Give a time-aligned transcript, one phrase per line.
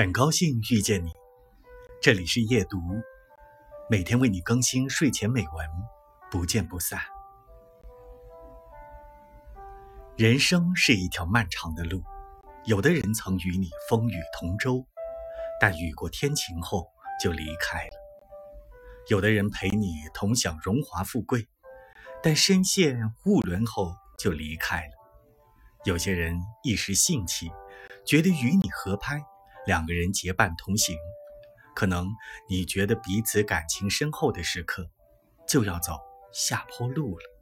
[0.00, 1.10] 很高兴遇见你，
[2.00, 2.78] 这里是夜读，
[3.90, 5.68] 每天为你更新睡前美文，
[6.30, 6.98] 不见不散。
[10.16, 12.02] 人生是一条漫长的路，
[12.64, 14.82] 有的人曾与你风雨同舟，
[15.60, 16.88] 但雨过天晴后
[17.22, 17.92] 就离开了；
[19.10, 21.46] 有的人陪你同享荣华富贵，
[22.22, 24.92] 但身陷雾轮后就离开了；
[25.84, 27.50] 有些人一时兴起，
[28.06, 29.22] 觉得与你合拍。
[29.70, 30.96] 两个人结伴同行，
[31.76, 32.08] 可能
[32.48, 34.90] 你觉得彼此感情深厚的时刻，
[35.46, 35.96] 就要走
[36.32, 37.39] 下坡路了。